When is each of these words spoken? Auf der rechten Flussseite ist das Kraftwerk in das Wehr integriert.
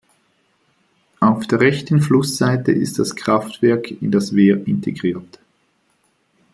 Auf 1.19 1.45
der 1.45 1.59
rechten 1.59 2.01
Flussseite 2.01 2.71
ist 2.71 2.97
das 2.97 3.15
Kraftwerk 3.15 3.91
in 4.01 4.09
das 4.11 4.33
Wehr 4.35 4.65
integriert. 4.65 5.37